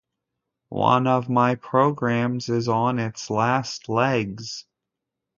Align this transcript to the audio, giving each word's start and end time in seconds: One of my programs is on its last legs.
One 0.69 1.05
of 1.05 1.29
my 1.29 1.53
programs 1.53 2.49
is 2.49 2.67
on 2.67 2.97
its 2.97 3.29
last 3.29 3.87
legs. 3.87 4.65